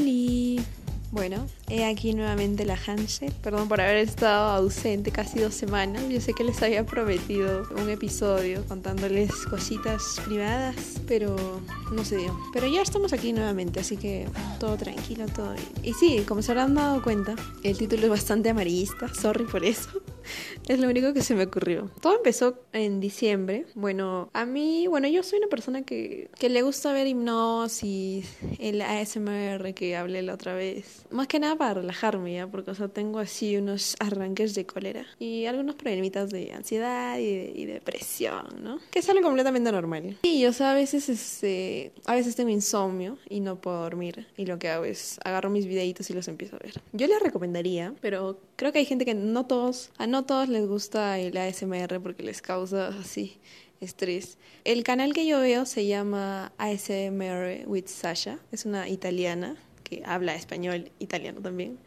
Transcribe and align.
Oli. 0.00 0.60
Bueno, 1.12 1.44
he 1.68 1.84
aquí 1.84 2.14
nuevamente 2.14 2.64
la 2.64 2.78
Hansel. 2.86 3.32
Perdón 3.42 3.68
por 3.68 3.80
haber 3.80 3.96
estado 3.96 4.50
ausente 4.52 5.10
casi 5.10 5.40
dos 5.40 5.54
semanas. 5.54 6.04
Yo 6.08 6.20
sé 6.20 6.32
que 6.34 6.44
les 6.44 6.62
había 6.62 6.86
prometido 6.86 7.66
un 7.76 7.90
episodio 7.90 8.64
contándoles 8.66 9.30
cositas 9.50 10.20
privadas, 10.24 10.76
pero 11.08 11.36
no 11.92 12.04
se 12.04 12.16
dio. 12.16 12.38
Pero 12.52 12.68
ya 12.68 12.80
estamos 12.80 13.12
aquí 13.12 13.32
nuevamente, 13.32 13.80
así 13.80 13.96
que 13.96 14.28
todo 14.60 14.76
tranquilo, 14.76 15.26
todo 15.26 15.52
bien. 15.52 15.66
Y 15.82 15.94
sí, 15.94 16.24
como 16.26 16.42
se 16.42 16.52
habrán 16.52 16.76
dado 16.76 17.02
cuenta, 17.02 17.34
el 17.64 17.76
título 17.76 18.04
es 18.04 18.10
bastante 18.10 18.48
amarillista. 18.50 19.12
Sorry 19.12 19.44
por 19.44 19.64
eso. 19.64 19.90
Es 20.68 20.78
lo 20.78 20.88
único 20.88 21.12
que 21.12 21.22
se 21.22 21.34
me 21.34 21.44
ocurrió. 21.44 21.90
Todo 22.00 22.16
empezó 22.16 22.58
en 22.72 23.00
diciembre. 23.00 23.66
Bueno, 23.74 24.30
a 24.32 24.44
mí, 24.44 24.86
bueno, 24.88 25.08
yo 25.08 25.22
soy 25.22 25.38
una 25.38 25.48
persona 25.48 25.82
que, 25.82 26.30
que 26.38 26.48
le 26.48 26.62
gusta 26.62 26.92
ver 26.92 27.06
hipnosis, 27.06 28.26
el 28.58 28.82
ASMR 28.82 29.74
que 29.74 29.96
hablé 29.96 30.22
la 30.22 30.34
otra 30.34 30.54
vez. 30.54 31.06
Más 31.10 31.26
que 31.26 31.38
nada 31.38 31.56
para 31.56 31.74
relajarme, 31.74 32.34
¿ya? 32.34 32.46
Porque, 32.46 32.70
o 32.70 32.88
tengo 32.88 33.18
así 33.18 33.56
unos 33.56 33.96
arranques 34.00 34.54
de 34.54 34.66
cólera 34.66 35.06
y 35.18 35.46
algunos 35.46 35.74
problemitas 35.76 36.30
de 36.30 36.52
ansiedad 36.52 37.18
y, 37.18 37.26
de, 37.26 37.52
y 37.54 37.64
depresión, 37.66 38.46
¿no? 38.62 38.80
Que 38.90 38.98
es 39.00 39.06
completamente 39.22 39.72
normal. 39.72 40.18
Y, 40.22 40.44
o 40.46 40.52
sea, 40.52 40.72
a 40.72 40.74
veces, 40.74 41.08
este, 41.08 41.92
a 42.06 42.14
veces 42.14 42.36
tengo 42.36 42.50
insomnio 42.50 43.18
y 43.28 43.40
no 43.40 43.60
puedo 43.60 43.82
dormir. 43.82 44.26
Y 44.36 44.46
lo 44.46 44.58
que 44.58 44.68
hago 44.68 44.84
es 44.84 45.18
agarro 45.24 45.50
mis 45.50 45.66
videitos 45.66 46.08
y 46.10 46.14
los 46.14 46.28
empiezo 46.28 46.56
a 46.56 46.60
ver. 46.60 46.80
Yo 46.92 47.06
les 47.06 47.20
recomendaría, 47.20 47.94
pero 48.00 48.38
creo 48.56 48.72
que 48.72 48.78
hay 48.78 48.84
gente 48.84 49.04
que 49.04 49.14
no 49.14 49.46
todos, 49.46 49.90
a 49.98 50.06
no 50.10 50.24
todos 50.24 50.48
les 50.48 50.66
gusta 50.66 51.18
el 51.18 51.36
ASMR 51.36 52.00
porque 52.02 52.22
les 52.22 52.42
causa 52.42 52.88
así 52.88 53.40
estrés. 53.80 54.36
El 54.64 54.82
canal 54.82 55.14
que 55.14 55.26
yo 55.26 55.40
veo 55.40 55.64
se 55.64 55.86
llama 55.86 56.52
ASMR 56.58 57.66
with 57.66 57.86
Sasha. 57.86 58.38
Es 58.52 58.66
una 58.66 58.88
italiana 58.88 59.56
que 59.84 60.02
habla 60.04 60.34
español, 60.34 60.90
italiano 60.98 61.40
también, 61.40 61.78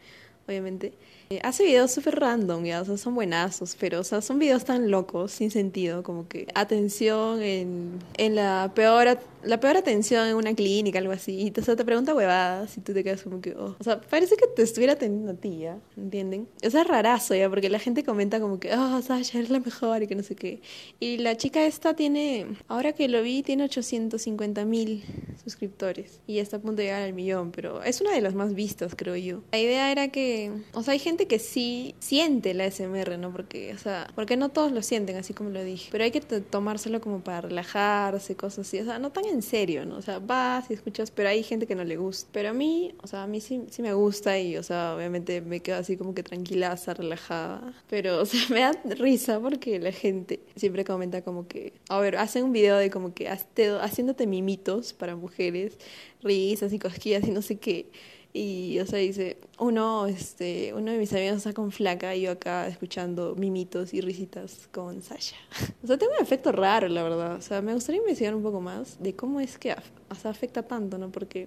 obviamente. 0.48 0.92
Eh, 1.34 1.40
hace 1.42 1.64
videos 1.64 1.90
súper 1.90 2.20
random, 2.20 2.64
ya, 2.64 2.82
o 2.82 2.84
sea, 2.84 2.96
son 2.96 3.14
buenazos, 3.16 3.76
pero, 3.80 4.00
o 4.00 4.04
sea, 4.04 4.20
son 4.20 4.38
videos 4.38 4.64
tan 4.64 4.90
locos, 4.90 5.32
sin 5.32 5.50
sentido, 5.50 6.04
como 6.04 6.28
que 6.28 6.46
atención 6.54 7.42
en, 7.42 7.98
en 8.16 8.36
la 8.36 8.70
peor 8.74 9.18
la 9.44 9.60
peor 9.60 9.76
atención 9.76 10.26
en 10.26 10.36
una 10.36 10.54
clínica, 10.54 10.98
algo 10.98 11.12
así, 11.12 11.52
y 11.54 11.60
o 11.60 11.62
sea, 11.62 11.76
te 11.76 11.84
pregunta 11.84 12.14
huevadas 12.14 12.76
y 12.78 12.80
tú 12.80 12.92
te 12.92 13.04
quedas 13.04 13.22
como 13.22 13.40
que, 13.40 13.52
oh. 13.54 13.76
o 13.78 13.84
sea, 13.84 14.00
parece 14.00 14.36
que 14.36 14.46
te 14.46 14.62
estuviera 14.62 14.94
atendiendo 14.94 15.32
a 15.32 15.34
ti, 15.34 15.58
¿ya? 15.58 15.78
¿Entienden? 15.96 16.48
O 16.64 16.70
sea, 16.70 16.82
es 16.82 16.86
rarazo, 16.86 17.34
¿ya? 17.34 17.48
Porque 17.48 17.68
la 17.68 17.78
gente 17.78 18.04
comenta 18.04 18.40
como 18.40 18.58
que, 18.58 18.74
oh, 18.74 19.02
Sasha, 19.02 19.38
eres 19.38 19.50
la 19.50 19.60
mejor 19.60 20.02
y 20.02 20.06
que 20.06 20.14
no 20.14 20.22
sé 20.22 20.34
qué. 20.34 20.60
Y 21.00 21.18
la 21.18 21.36
chica 21.36 21.64
esta 21.66 21.94
tiene, 21.94 22.46
ahora 22.68 22.92
que 22.92 23.08
lo 23.08 23.22
vi, 23.22 23.42
tiene 23.42 23.64
850 23.64 24.64
mil 24.64 25.04
suscriptores 25.42 26.20
y 26.26 26.38
está 26.38 26.56
a 26.56 26.60
punto 26.60 26.76
de 26.76 26.84
llegar 26.84 27.02
al 27.02 27.12
millón, 27.12 27.52
pero 27.52 27.82
es 27.82 28.00
una 28.00 28.12
de 28.12 28.20
las 28.20 28.34
más 28.34 28.54
vistas, 28.54 28.94
creo 28.96 29.16
yo. 29.16 29.42
La 29.52 29.58
idea 29.58 29.92
era 29.92 30.08
que, 30.08 30.52
o 30.72 30.82
sea, 30.82 30.92
hay 30.92 30.98
gente 30.98 31.23
que 31.26 31.38
sí 31.38 31.94
siente 31.98 32.54
la 32.54 32.70
SMR, 32.70 33.18
¿no? 33.18 33.32
Porque, 33.32 33.72
o 33.74 33.78
sea, 33.78 34.08
porque 34.14 34.36
no 34.36 34.50
todos 34.50 34.72
lo 34.72 34.82
sienten, 34.82 35.16
así 35.16 35.34
como 35.34 35.50
lo 35.50 35.62
dije, 35.62 35.88
pero 35.90 36.04
hay 36.04 36.10
que 36.10 36.20
tomárselo 36.20 37.00
como 37.00 37.20
para 37.22 37.42
relajarse, 37.42 38.36
cosas 38.36 38.66
así, 38.66 38.78
o 38.80 38.84
sea, 38.84 38.98
no 38.98 39.10
tan 39.10 39.24
en 39.26 39.42
serio, 39.42 39.84
¿no? 39.86 39.96
O 39.96 40.02
sea, 40.02 40.18
vas 40.18 40.70
y 40.70 40.74
escuchas, 40.74 41.10
pero 41.10 41.28
hay 41.28 41.42
gente 41.42 41.66
que 41.66 41.74
no 41.74 41.84
le 41.84 41.96
gusta. 41.96 42.28
Pero 42.32 42.50
a 42.50 42.52
mí, 42.52 42.94
o 43.02 43.06
sea, 43.06 43.24
a 43.24 43.26
mí 43.26 43.40
sí, 43.40 43.62
sí 43.70 43.82
me 43.82 43.94
gusta 43.94 44.38
y, 44.38 44.56
o 44.56 44.62
sea, 44.62 44.94
obviamente 44.94 45.40
me 45.40 45.60
quedo 45.60 45.78
así 45.78 45.96
como 45.96 46.14
que 46.14 46.22
tranquila, 46.22 46.74
relajada. 46.92 47.72
Pero, 47.88 48.20
o 48.20 48.26
sea, 48.26 48.40
me 48.50 48.60
da 48.60 48.72
risa 48.96 49.40
porque 49.40 49.78
la 49.78 49.92
gente 49.92 50.40
siempre 50.56 50.84
comenta 50.84 51.22
como 51.22 51.46
que, 51.48 51.72
a 51.88 51.98
ver, 52.00 52.16
hacen 52.16 52.44
un 52.44 52.52
video 52.52 52.76
de 52.76 52.90
como 52.90 53.14
que 53.14 53.28
haciéndote 53.28 54.26
mimitos 54.26 54.92
para 54.92 55.16
mujeres, 55.16 55.78
risas 56.22 56.72
y 56.72 56.78
cosquillas 56.78 57.26
y 57.26 57.30
no 57.30 57.42
sé 57.42 57.58
qué. 57.58 57.90
Y, 58.36 58.80
o 58.80 58.86
sea, 58.86 58.98
dice, 58.98 59.38
uno, 59.60 60.08
este, 60.08 60.74
uno 60.74 60.90
de 60.90 60.98
mis 60.98 61.12
amigos 61.12 61.36
está 61.36 61.52
con 61.52 61.70
flaca 61.70 62.16
y 62.16 62.22
yo 62.22 62.32
acá 62.32 62.66
escuchando 62.66 63.36
mimitos 63.36 63.94
y 63.94 64.00
risitas 64.00 64.68
con 64.72 65.02
Sasha. 65.02 65.36
O 65.84 65.86
sea, 65.86 65.96
tengo 65.96 66.14
un 66.18 66.20
efecto 66.20 66.50
raro, 66.50 66.88
la 66.88 67.04
verdad. 67.04 67.36
O 67.36 67.40
sea, 67.40 67.62
me 67.62 67.72
gustaría 67.72 68.00
investigar 68.00 68.34
un 68.34 68.42
poco 68.42 68.60
más 68.60 69.00
de 69.00 69.14
cómo 69.14 69.38
es 69.38 69.56
que 69.56 69.72
o 69.72 70.14
sea, 70.16 70.32
afecta 70.32 70.64
tanto, 70.64 70.98
¿no? 70.98 71.12
Porque 71.12 71.46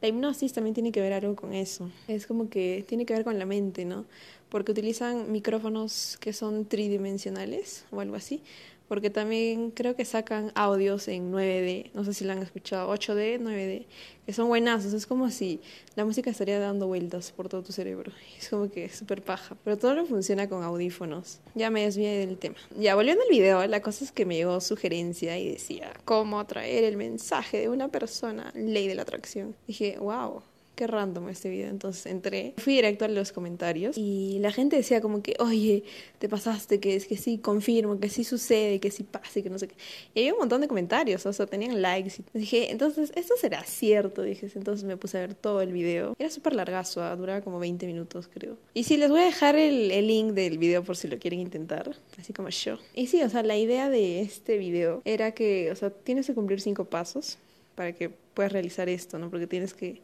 la 0.00 0.06
hipnosis 0.06 0.52
también 0.52 0.74
tiene 0.74 0.92
que 0.92 1.00
ver 1.00 1.12
algo 1.12 1.34
con 1.34 1.52
eso. 1.54 1.90
Es 2.06 2.28
como 2.28 2.48
que 2.48 2.84
tiene 2.86 3.04
que 3.04 3.14
ver 3.14 3.24
con 3.24 3.36
la 3.36 3.44
mente, 3.44 3.84
¿no? 3.84 4.04
Porque 4.48 4.70
utilizan 4.70 5.32
micrófonos 5.32 6.18
que 6.20 6.32
son 6.32 6.66
tridimensionales 6.66 7.84
o 7.90 8.00
algo 8.00 8.14
así 8.14 8.42
porque 8.88 9.10
también 9.10 9.70
creo 9.70 9.94
que 9.94 10.04
sacan 10.04 10.50
audios 10.54 11.08
en 11.08 11.30
9D, 11.32 11.90
no 11.94 12.04
sé 12.04 12.14
si 12.14 12.24
lo 12.24 12.32
han 12.32 12.42
escuchado, 12.42 12.92
8D, 12.92 13.38
9D, 13.40 13.86
que 14.26 14.32
son 14.32 14.48
buenazos, 14.48 14.92
es 14.94 15.06
como 15.06 15.30
si 15.30 15.60
la 15.94 16.04
música 16.04 16.30
estaría 16.30 16.58
dando 16.58 16.86
vueltas 16.86 17.30
por 17.32 17.48
todo 17.48 17.62
tu 17.62 17.72
cerebro, 17.72 18.12
es 18.38 18.48
como 18.48 18.70
que 18.70 18.86
es 18.86 18.96
súper 18.96 19.22
paja, 19.22 19.56
pero 19.62 19.76
todo 19.76 19.94
lo 19.94 20.06
funciona 20.06 20.48
con 20.48 20.62
audífonos. 20.62 21.40
Ya 21.54 21.70
me 21.70 21.84
desvié 21.84 22.26
del 22.26 22.38
tema. 22.38 22.56
Ya, 22.78 22.94
volviendo 22.94 23.22
al 23.22 23.30
video, 23.30 23.66
la 23.66 23.82
cosa 23.82 24.04
es 24.04 24.12
que 24.12 24.24
me 24.24 24.36
llegó 24.36 24.60
sugerencia 24.60 25.38
y 25.38 25.52
decía, 25.52 25.92
¿cómo 26.04 26.40
atraer 26.40 26.84
el 26.84 26.96
mensaje 26.96 27.58
de 27.58 27.68
una 27.68 27.88
persona? 27.88 28.52
Ley 28.54 28.88
de 28.88 28.94
la 28.94 29.02
atracción. 29.02 29.54
Dije, 29.66 29.98
wow, 29.98 30.42
qué 30.78 30.86
random 30.86 31.28
este 31.28 31.50
video. 31.50 31.68
Entonces 31.68 32.06
entré, 32.06 32.54
fui 32.56 32.74
directo 32.74 33.04
a 33.04 33.08
los 33.08 33.32
comentarios 33.32 33.98
y 33.98 34.38
la 34.38 34.52
gente 34.52 34.76
decía 34.76 35.00
como 35.00 35.22
que, 35.22 35.34
oye, 35.40 35.82
te 36.20 36.28
pasaste, 36.28 36.78
que 36.78 36.94
es 36.94 37.06
que 37.06 37.16
sí, 37.16 37.38
confirmo, 37.38 37.98
que 37.98 38.08
sí 38.08 38.22
sucede, 38.22 38.78
que 38.78 38.92
sí 38.92 39.02
pasa, 39.02 39.42
que 39.42 39.50
no 39.50 39.58
sé 39.58 39.66
qué. 39.66 39.74
Y 40.14 40.20
había 40.20 40.34
un 40.34 40.38
montón 40.38 40.60
de 40.60 40.68
comentarios, 40.68 41.26
o 41.26 41.32
sea, 41.32 41.46
tenían 41.46 41.82
likes. 41.82 42.22
Y 42.32 42.38
dije, 42.38 42.70
entonces, 42.70 43.12
esto 43.16 43.34
será 43.40 43.64
cierto, 43.64 44.22
dije. 44.22 44.48
Entonces 44.54 44.84
me 44.84 44.96
puse 44.96 45.18
a 45.18 45.22
ver 45.22 45.34
todo 45.34 45.60
el 45.62 45.72
video. 45.72 46.14
Era 46.16 46.30
súper 46.30 46.54
largazo, 46.54 47.02
ah, 47.02 47.16
duraba 47.16 47.40
como 47.40 47.58
20 47.58 47.84
minutos, 47.86 48.30
creo. 48.32 48.56
Y 48.72 48.84
sí, 48.84 48.96
les 48.96 49.10
voy 49.10 49.20
a 49.20 49.24
dejar 49.24 49.56
el, 49.56 49.90
el 49.90 50.06
link 50.06 50.32
del 50.32 50.58
video 50.58 50.84
por 50.84 50.96
si 50.96 51.08
lo 51.08 51.18
quieren 51.18 51.40
intentar, 51.40 51.96
así 52.16 52.32
como 52.32 52.50
yo. 52.50 52.78
Y 52.94 53.08
sí, 53.08 53.20
o 53.22 53.28
sea, 53.28 53.42
la 53.42 53.56
idea 53.56 53.90
de 53.90 54.20
este 54.20 54.58
video 54.58 55.02
era 55.04 55.32
que, 55.32 55.72
o 55.72 55.74
sea, 55.74 55.90
tienes 55.90 56.28
que 56.28 56.34
cumplir 56.34 56.60
cinco 56.60 56.84
pasos 56.84 57.36
para 57.74 57.92
que 57.92 58.10
puedas 58.10 58.52
realizar 58.52 58.88
esto, 58.88 59.18
¿no? 59.18 59.30
Porque 59.30 59.48
tienes 59.48 59.74
que 59.74 60.00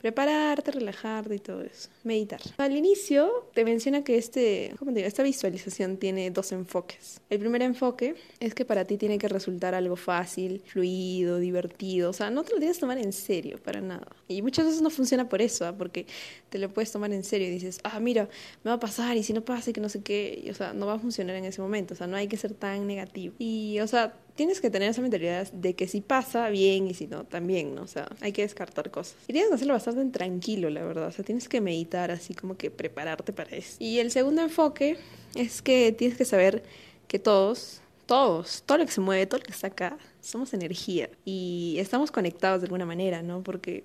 prepararte, 0.00 0.70
relajarte 0.70 1.34
y 1.34 1.38
todo 1.38 1.62
eso. 1.62 1.88
Meditar. 2.04 2.40
Al 2.56 2.76
inicio 2.76 3.48
te 3.54 3.64
menciona 3.64 4.04
que 4.04 4.16
este, 4.16 4.74
¿cómo 4.78 4.92
digo? 4.92 5.06
esta 5.06 5.22
visualización 5.22 5.96
tiene 5.96 6.30
dos 6.30 6.52
enfoques. 6.52 7.20
El 7.30 7.40
primer 7.40 7.62
enfoque 7.62 8.14
es 8.40 8.54
que 8.54 8.64
para 8.64 8.84
ti 8.84 8.96
tiene 8.96 9.18
que 9.18 9.28
resultar 9.28 9.74
algo 9.74 9.96
fácil, 9.96 10.62
fluido, 10.66 11.38
divertido. 11.38 12.10
O 12.10 12.12
sea, 12.12 12.30
no 12.30 12.44
te 12.44 12.52
lo 12.52 12.58
tienes 12.58 12.76
que 12.76 12.82
tomar 12.82 12.98
en 12.98 13.12
serio, 13.12 13.58
para 13.58 13.80
nada. 13.80 14.06
Y 14.28 14.42
muchas 14.42 14.66
veces 14.66 14.82
no 14.82 14.90
funciona 14.90 15.28
por 15.28 15.42
eso, 15.42 15.66
¿ah? 15.66 15.76
porque 15.76 16.06
te 16.48 16.58
lo 16.58 16.72
puedes 16.72 16.92
tomar 16.92 17.12
en 17.12 17.24
serio 17.24 17.48
y 17.48 17.50
dices, 17.50 17.80
ah, 17.82 17.98
mira, 18.00 18.28
me 18.62 18.70
va 18.70 18.76
a 18.76 18.80
pasar 18.80 19.16
y 19.16 19.22
si 19.22 19.32
no 19.32 19.42
pasa 19.44 19.70
y 19.70 19.72
que 19.72 19.80
no 19.80 19.88
sé 19.88 20.02
qué. 20.02 20.48
o 20.50 20.54
sea, 20.54 20.72
no 20.72 20.86
va 20.86 20.94
a 20.94 20.98
funcionar 20.98 21.36
en 21.36 21.44
ese 21.44 21.60
momento. 21.60 21.94
O 21.94 21.96
sea, 21.96 22.06
no 22.06 22.16
hay 22.16 22.28
que 22.28 22.36
ser 22.36 22.54
tan 22.54 22.86
negativo. 22.86 23.34
Y, 23.38 23.80
o 23.80 23.86
sea, 23.86 24.14
tienes 24.38 24.60
que 24.60 24.70
tener 24.70 24.88
esa 24.88 25.02
mentalidad 25.02 25.50
de 25.50 25.74
que 25.74 25.88
si 25.88 26.00
pasa, 26.00 26.48
bien, 26.48 26.86
y 26.86 26.94
si 26.94 27.08
no, 27.08 27.24
también, 27.24 27.74
¿no? 27.74 27.82
O 27.82 27.86
sea, 27.88 28.08
hay 28.20 28.30
que 28.30 28.42
descartar 28.42 28.88
cosas. 28.88 29.16
Y 29.26 29.32
tienes 29.32 29.48
que 29.48 29.56
hacerlo 29.56 29.74
bastante 29.74 30.16
tranquilo, 30.16 30.70
la 30.70 30.84
verdad. 30.84 31.08
O 31.08 31.10
sea, 31.10 31.24
tienes 31.24 31.48
que 31.48 31.60
meditar, 31.60 32.12
así 32.12 32.34
como 32.34 32.56
que 32.56 32.70
prepararte 32.70 33.32
para 33.32 33.50
eso. 33.56 33.74
Y 33.80 33.98
el 33.98 34.12
segundo 34.12 34.40
enfoque 34.40 34.96
es 35.34 35.60
que 35.60 35.90
tienes 35.90 36.16
que 36.16 36.24
saber 36.24 36.62
que 37.08 37.18
todos, 37.18 37.80
todos, 38.06 38.62
todo 38.64 38.78
lo 38.78 38.86
que 38.86 38.92
se 38.92 39.00
mueve, 39.00 39.26
todo 39.26 39.40
lo 39.40 39.44
que 39.44 39.50
está 39.50 39.66
acá, 39.66 39.98
somos 40.20 40.54
energía. 40.54 41.10
Y 41.24 41.74
estamos 41.80 42.12
conectados 42.12 42.60
de 42.60 42.66
alguna 42.66 42.86
manera, 42.86 43.22
¿no? 43.22 43.42
Porque 43.42 43.82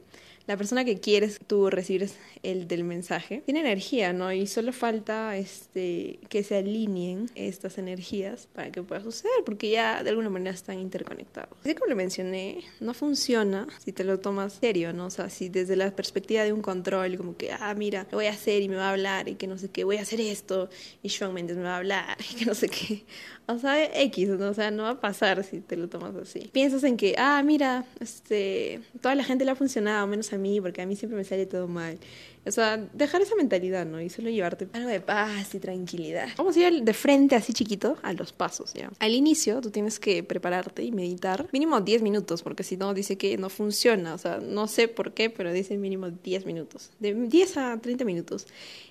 la 0.48 0.58
persona 0.58 0.84
que 0.84 1.00
quieres 1.00 1.40
tú 1.46 1.70
recibir 1.70 2.10
el 2.44 2.68
del 2.68 2.84
mensaje 2.84 3.42
tiene 3.46 3.62
energía, 3.62 4.12
¿no? 4.12 4.32
Y 4.32 4.48
solo 4.48 4.74
falta 4.74 5.38
este 5.38 6.20
que 6.30 6.44
se 6.44 6.58
alineen 6.58 7.30
estas 7.36 7.78
energías 7.78 8.48
para 8.54 8.72
que 8.72 8.84
pueda 8.84 9.02
suceder, 9.02 9.34
porque 9.46 9.70
ya 9.70 10.04
de 10.04 10.10
alguna 10.10 10.30
manera 10.30 10.54
están 10.54 10.80
interconectados. 10.80 11.58
Así 11.62 11.74
como 11.76 11.88
le 11.88 11.96
mencioné, 11.96 12.64
no 12.80 12.94
funciona 12.94 13.68
si 13.84 13.94
te 13.94 14.04
lo 14.04 14.20
tomas 14.20 14.54
serio, 14.54 14.94
¿no? 14.94 15.06
O 15.06 15.10
sea, 15.10 15.30
si 15.30 15.50
desde 15.50 15.76
la 15.76 15.96
perspectiva 15.96 16.44
de 16.44 16.52
un 16.52 16.62
control, 16.62 17.18
como 17.18 17.38
que, 17.38 17.52
ah, 17.52 17.74
mira, 17.76 18.06
lo 18.12 18.18
voy 18.18 18.26
a 18.26 18.32
hacer 18.32 18.62
y 18.62 18.70
me 18.70 18.76
va 18.76 18.90
a 18.90 18.92
hablar 18.92 19.30
y 19.30 19.36
que 19.36 19.48
no 19.48 19.58
sé 19.58 19.70
qué, 19.70 19.84
voy 19.84 19.98
a 19.98 20.02
hacer 20.02 20.20
esto 20.20 20.70
y 21.02 21.08
Shawn 21.08 21.34
Mendes 21.34 21.58
me 21.58 21.64
va 21.64 21.76
a 21.76 21.78
hablar 21.78 22.18
y 22.32 22.36
que 22.36 22.46
no 22.46 22.56
sé 22.56 22.68
qué. 22.68 23.06
O 23.46 23.58
sea, 23.58 23.84
X, 24.02 24.30
¿no? 24.30 24.50
O 24.50 24.54
sea, 24.54 24.72
no 24.72 24.84
va 24.84 24.92
a 24.92 25.02
pasar 25.02 25.44
si 25.44 25.60
te 25.60 25.76
lo 25.76 25.90
tomas 25.90 26.16
así. 26.16 26.50
Piensas 26.52 26.84
en 26.84 26.98
que, 26.98 27.16
ah, 27.18 27.42
mira, 27.44 27.86
este, 28.00 28.82
toda 29.02 29.16
la 29.16 29.24
gente 29.24 29.44
le 29.44 29.52
ha 29.52 29.56
funcionado, 29.56 30.08
menos 30.08 30.33
a 30.34 30.38
mí, 30.38 30.62
porque 30.62 30.82
a 30.82 30.86
mí 30.86 30.96
siempre 30.96 31.18
me 31.18 31.24
sale 31.24 31.46
todo 31.46 31.68
mal. 31.68 32.00
O 32.46 32.52
sea, 32.52 32.78
dejar 32.94 33.22
esa 33.22 33.36
mentalidad, 33.36 33.86
¿no? 33.86 34.02
Y 34.02 34.10
solo 34.10 34.30
llevarte 34.30 34.68
algo 34.74 34.90
de 34.90 35.00
paz 35.00 35.56
y 35.56 35.60
tranquilidad. 35.60 36.28
Vamos 36.38 36.58
a 36.58 36.68
ir 36.68 36.84
de 36.84 36.94
frente, 36.94 37.36
así 37.36 37.54
chiquito, 37.54 37.98
a 38.02 38.14
los 38.14 38.34
pasos, 38.34 38.74
¿ya? 38.74 38.92
Al 39.00 39.14
inicio, 39.14 39.62
tú 39.62 39.72
tienes 39.72 40.00
que 40.00 40.24
prepararte 40.24 40.84
y 40.84 40.92
meditar 40.92 41.48
mínimo 41.54 41.80
10 41.80 42.02
minutos, 42.02 42.44
porque 42.44 42.64
si 42.64 42.78
no, 42.78 42.94
dice 42.94 43.18
que 43.18 43.38
no 43.38 43.50
funciona. 43.50 44.14
O 44.14 44.18
sea, 44.18 44.40
no 44.40 44.68
sé 44.68 44.88
por 44.88 45.14
qué, 45.14 45.30
pero 45.30 45.54
dice 45.54 45.78
mínimo 45.78 46.10
10 46.10 46.46
minutos. 46.46 46.92
De 47.00 47.14
10 47.14 47.58
a 47.58 47.80
30 47.80 48.04
minutos. 48.06 48.46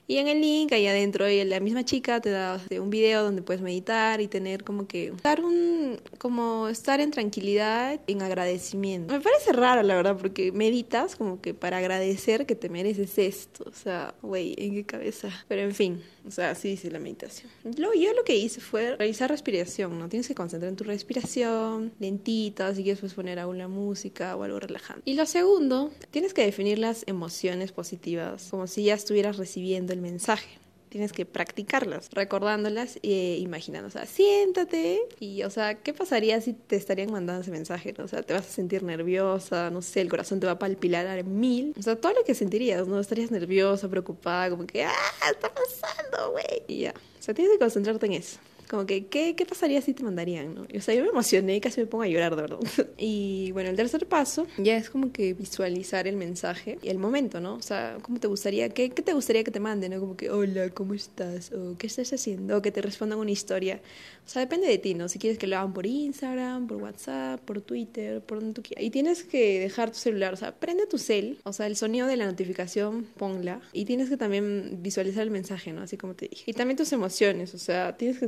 Y 0.08 0.18
en 0.18 0.28
el 0.28 0.40
link, 0.40 0.72
ahí 0.72 0.86
adentro, 0.86 1.26
la 1.28 1.60
misma 1.60 1.84
chica 1.84 2.20
te 2.20 2.30
da 2.30 2.60
un 2.80 2.90
video 2.90 3.22
donde 3.22 3.42
puedes 3.42 3.62
meditar 3.62 4.20
y 4.20 4.28
tener 4.28 4.64
como 4.64 4.86
que... 4.86 5.12
Dar 5.22 5.44
un... 5.44 6.00
como 6.18 6.68
estar 6.68 7.00
en 7.00 7.10
tranquilidad, 7.12 8.00
en 8.06 8.22
agradecimiento. 8.22 9.14
Me 9.14 9.20
parece 9.20 9.52
raro, 9.52 9.82
la 9.82 9.94
verdad, 9.94 10.16
porque 10.20 10.50
meditas 10.52 11.16
como 11.16 11.40
que 11.40 11.54
para 11.54 11.78
agradecer 11.78 12.46
que 12.46 12.56
te 12.56 12.68
mereces 12.68 13.41
O 13.64 13.72
sea, 13.72 14.14
güey, 14.22 14.54
¿en 14.58 14.74
qué 14.74 14.84
cabeza? 14.84 15.30
Pero 15.48 15.62
en 15.62 15.74
fin, 15.74 16.02
o 16.26 16.30
sea, 16.30 16.50
así 16.50 16.68
dice 16.68 16.90
la 16.90 16.98
meditación. 16.98 17.50
Luego 17.76 17.94
yo 17.94 18.12
lo 18.14 18.24
que 18.24 18.36
hice 18.36 18.60
fue 18.60 18.96
realizar 18.96 19.30
respiración, 19.30 19.98
¿no? 19.98 20.08
Tienes 20.08 20.28
que 20.28 20.34
concentrar 20.34 20.70
en 20.70 20.76
tu 20.76 20.84
respiración, 20.84 21.92
lentita, 21.98 22.74
si 22.74 22.82
quieres 22.82 23.00
pues 23.00 23.14
poner 23.14 23.38
alguna 23.38 23.68
música 23.68 24.36
o 24.36 24.42
algo 24.42 24.60
relajante. 24.60 25.02
Y 25.04 25.14
lo 25.14 25.26
segundo, 25.26 25.90
tienes 26.10 26.34
que 26.34 26.44
definir 26.44 26.78
las 26.78 27.04
emociones 27.06 27.72
positivas, 27.72 28.48
como 28.50 28.66
si 28.66 28.84
ya 28.84 28.94
estuvieras 28.94 29.36
recibiendo 29.36 29.92
el 29.92 30.00
mensaje 30.00 30.61
tienes 30.92 31.14
que 31.14 31.24
practicarlas, 31.24 32.10
recordándolas 32.12 32.98
e 33.02 33.38
imaginando. 33.40 33.88
O 33.88 33.90
sea, 33.90 34.04
siéntate 34.04 35.00
y, 35.18 35.42
o 35.42 35.48
sea, 35.48 35.76
¿qué 35.76 35.94
pasaría 35.94 36.38
si 36.42 36.52
te 36.52 36.76
estarían 36.76 37.10
mandando 37.10 37.40
ese 37.40 37.50
mensaje? 37.50 37.94
O 37.98 38.06
sea, 38.06 38.22
te 38.22 38.34
vas 38.34 38.46
a 38.46 38.50
sentir 38.50 38.82
nerviosa, 38.82 39.70
no 39.70 39.80
sé, 39.80 40.02
el 40.02 40.10
corazón 40.10 40.38
te 40.38 40.46
va 40.46 40.52
a 40.52 40.58
palpilar 40.58 41.06
a 41.06 41.22
mil. 41.22 41.74
O 41.78 41.82
sea, 41.82 41.96
todo 41.96 42.12
lo 42.12 42.24
que 42.24 42.34
sentirías, 42.34 42.86
¿no? 42.86 43.00
Estarías 43.00 43.30
nerviosa, 43.30 43.88
preocupada, 43.88 44.50
como 44.50 44.66
que, 44.66 44.84
¡ah! 44.84 44.92
Está 45.30 45.50
pasando, 45.52 46.32
güey. 46.32 46.62
Y 46.68 46.80
ya. 46.80 46.90
O 47.18 47.22
sea, 47.22 47.32
tienes 47.32 47.54
que 47.54 47.58
concentrarte 47.58 48.04
en 48.04 48.12
eso. 48.12 48.38
Como 48.72 48.86
que, 48.86 49.04
¿qué, 49.08 49.36
¿qué 49.36 49.44
pasaría 49.44 49.82
si 49.82 49.92
te 49.92 50.02
mandarían? 50.02 50.54
¿no? 50.54 50.62
O 50.62 50.80
sea, 50.80 50.94
yo 50.94 51.02
me 51.02 51.10
emocioné 51.10 51.56
y 51.56 51.60
casi 51.60 51.78
me 51.82 51.86
pongo 51.86 52.04
a 52.04 52.08
llorar, 52.08 52.34
de 52.34 52.40
verdad. 52.40 52.58
Y 52.96 53.52
bueno, 53.52 53.68
el 53.68 53.76
tercer 53.76 54.06
paso 54.06 54.46
ya 54.56 54.78
es 54.78 54.88
como 54.88 55.12
que 55.12 55.34
visualizar 55.34 56.06
el 56.06 56.16
mensaje 56.16 56.78
y 56.80 56.88
el 56.88 56.96
momento, 56.96 57.38
¿no? 57.38 57.56
O 57.56 57.60
sea, 57.60 57.98
¿cómo 58.00 58.18
te 58.18 58.28
gustaría, 58.28 58.70
qué, 58.70 58.88
qué 58.88 59.02
te 59.02 59.12
gustaría 59.12 59.44
que 59.44 59.50
te 59.50 59.60
manden? 59.60 59.92
¿no? 59.92 60.00
Como 60.00 60.16
que, 60.16 60.30
hola, 60.30 60.70
¿cómo 60.70 60.94
estás? 60.94 61.52
O 61.52 61.76
¿qué 61.76 61.86
estás 61.86 62.14
haciendo? 62.14 62.56
O 62.56 62.62
que 62.62 62.72
te 62.72 62.80
respondan 62.80 63.18
una 63.18 63.30
historia. 63.30 63.82
O 64.24 64.28
sea, 64.30 64.40
depende 64.40 64.68
de 64.68 64.78
ti, 64.78 64.94
¿no? 64.94 65.10
Si 65.10 65.18
quieres 65.18 65.38
que 65.38 65.46
lo 65.46 65.58
hagan 65.58 65.74
por 65.74 65.84
Instagram, 65.84 66.66
por 66.66 66.78
WhatsApp, 66.78 67.40
por 67.40 67.60
Twitter, 67.60 68.22
por 68.22 68.38
donde 68.38 68.54
tú 68.54 68.62
quieras. 68.62 68.84
Y 68.84 68.88
tienes 68.88 69.24
que 69.24 69.60
dejar 69.60 69.90
tu 69.90 69.98
celular, 69.98 70.32
o 70.32 70.36
sea, 70.36 70.54
prende 70.54 70.86
tu 70.86 70.96
cel, 70.96 71.40
o 71.44 71.52
sea, 71.52 71.66
el 71.66 71.76
sonido 71.76 72.06
de 72.06 72.16
la 72.16 72.24
notificación, 72.24 73.04
ponla. 73.18 73.60
Y 73.74 73.84
tienes 73.84 74.08
que 74.08 74.16
también 74.16 74.78
visualizar 74.80 75.24
el 75.24 75.30
mensaje, 75.30 75.72
¿no? 75.72 75.82
Así 75.82 75.98
como 75.98 76.14
te 76.14 76.28
dije. 76.28 76.44
Y 76.46 76.54
también 76.54 76.78
tus 76.78 76.92
emociones, 76.92 77.52
o 77.54 77.58
sea, 77.58 77.98
tienes 77.98 78.18
que 78.18 78.24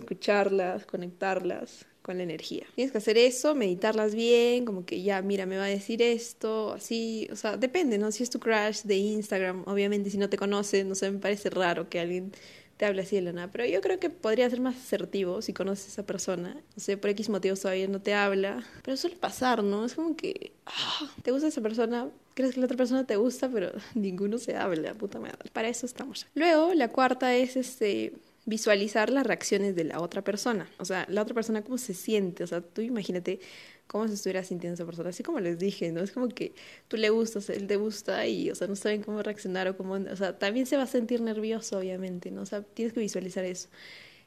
conectarlas 0.86 1.86
con 2.02 2.18
la 2.18 2.22
energía. 2.22 2.66
Tienes 2.74 2.92
que 2.92 2.98
hacer 2.98 3.16
eso, 3.16 3.54
meditarlas 3.54 4.14
bien, 4.14 4.66
como 4.66 4.84
que 4.84 5.02
ya, 5.02 5.22
mira, 5.22 5.46
me 5.46 5.56
va 5.56 5.64
a 5.64 5.68
decir 5.68 6.02
esto, 6.02 6.74
así, 6.74 7.28
o 7.32 7.36
sea, 7.36 7.56
depende, 7.56 7.96
¿no? 7.96 8.12
Si 8.12 8.22
es 8.22 8.28
tu 8.28 8.38
crush 8.38 8.82
de 8.82 8.96
Instagram, 8.96 9.64
obviamente 9.66 10.10
si 10.10 10.18
no 10.18 10.28
te 10.28 10.36
conoce, 10.36 10.84
no 10.84 10.94
sé, 10.94 11.10
me 11.10 11.18
parece 11.18 11.48
raro 11.48 11.88
que 11.88 12.00
alguien 12.00 12.32
te 12.76 12.86
habla 12.86 13.02
así 13.02 13.16
de 13.20 13.32
la. 13.32 13.50
Pero 13.50 13.66
yo 13.66 13.80
creo 13.80 13.98
que 13.98 14.10
podría 14.10 14.48
ser 14.50 14.60
más 14.60 14.76
asertivo 14.76 15.42
si 15.42 15.52
conoces 15.52 15.86
a 15.86 15.88
esa 15.88 16.02
persona. 16.06 16.54
No 16.54 16.82
sé, 16.82 16.96
por 16.96 17.10
X 17.10 17.28
motivos 17.28 17.60
todavía 17.60 17.88
no 17.88 18.00
te 18.00 18.14
habla. 18.14 18.64
Pero 18.82 18.96
suele 18.96 19.16
pasar, 19.16 19.62
¿no? 19.62 19.84
Es 19.84 19.94
como 19.94 20.16
que 20.16 20.52
ah, 20.66 21.10
te 21.22 21.30
gusta 21.30 21.48
esa 21.48 21.60
persona, 21.60 22.10
crees 22.34 22.54
que 22.54 22.60
la 22.60 22.66
otra 22.66 22.76
persona 22.76 23.06
te 23.06 23.16
gusta, 23.16 23.48
pero 23.48 23.70
ninguno 23.94 24.38
se 24.38 24.56
habla, 24.56 24.94
puta 24.94 25.18
madre. 25.20 25.50
Para 25.52 25.68
eso 25.68 25.86
estamos. 25.86 26.26
Luego, 26.34 26.74
la 26.74 26.88
cuarta 26.88 27.34
es 27.34 27.56
este 27.56 28.14
visualizar 28.46 29.10
las 29.10 29.26
reacciones 29.26 29.74
de 29.74 29.84
la 29.84 30.00
otra 30.00 30.22
persona. 30.22 30.68
O 30.78 30.84
sea, 30.84 31.06
la 31.08 31.22
otra 31.22 31.34
persona 31.34 31.62
cómo 31.62 31.78
se 31.78 31.94
siente. 31.94 32.44
O 32.44 32.46
sea, 32.46 32.60
tú 32.60 32.82
imagínate 32.82 33.40
cómo 33.86 34.06
se 34.08 34.14
estuviera 34.14 34.44
sintiendo 34.44 34.74
esa 34.74 34.84
persona. 34.84 35.10
Así 35.10 35.22
como 35.22 35.40
les 35.40 35.58
dije, 35.58 35.92
¿no? 35.92 36.02
Es 36.02 36.12
como 36.12 36.28
que 36.28 36.54
tú 36.88 36.96
le 36.96 37.10
gustas, 37.10 37.48
él 37.50 37.66
te 37.66 37.76
gusta 37.76 38.26
y, 38.26 38.50
o 38.50 38.54
sea, 38.54 38.66
no 38.66 38.76
saben 38.76 39.02
cómo 39.02 39.22
reaccionar 39.22 39.68
o 39.68 39.76
cómo... 39.76 39.94
O 39.94 40.16
sea, 40.16 40.38
también 40.38 40.66
se 40.66 40.76
va 40.76 40.84
a 40.84 40.86
sentir 40.86 41.20
nervioso, 41.20 41.78
obviamente, 41.78 42.30
¿no? 42.30 42.42
O 42.42 42.46
sea, 42.46 42.62
tienes 42.62 42.92
que 42.92 43.00
visualizar 43.00 43.44
eso. 43.44 43.68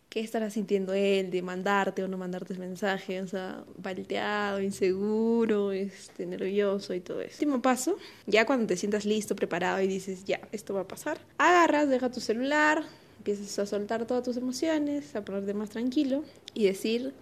¿Qué 0.10 0.22
estará 0.22 0.50
sintiendo 0.50 0.94
él 0.94 1.30
de 1.32 1.42
mandarte 1.42 2.02
o 2.02 2.08
no 2.08 2.18
mandarte 2.18 2.54
ese 2.54 2.62
mensaje? 2.62 3.22
O 3.22 3.28
sea, 3.28 3.66
palteado, 3.82 4.62
inseguro, 4.62 5.74
este, 5.74 6.26
nervioso 6.26 6.94
y 6.94 7.02
todo 7.02 7.20
eso. 7.20 7.34
Último 7.36 7.62
paso, 7.62 7.98
ya 8.26 8.46
cuando 8.46 8.68
te 8.68 8.78
sientas 8.78 9.06
listo, 9.06 9.36
preparado 9.36 9.82
y 9.82 9.88
dices, 9.88 10.24
ya, 10.24 10.40
esto 10.54 10.74
va 10.74 10.82
a 10.82 10.88
pasar, 10.88 11.20
agarras, 11.38 11.90
deja 11.90 12.10
tu 12.10 12.22
celular, 12.22 12.86
empiezas 13.28 13.60
a 13.60 13.66
soltar 13.66 14.06
todas 14.06 14.24
tus 14.24 14.38
emociones, 14.38 15.16
a 15.16 15.26
ponerte 15.26 15.54
más 15.54 15.70
tranquilo 15.70 16.24
y 16.54 16.66
decir, 16.66 17.14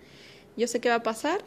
yo 0.56 0.68
sé 0.68 0.80
qué 0.80 0.90
va 0.90 0.96
a 0.96 1.04
pasar, 1.04 1.44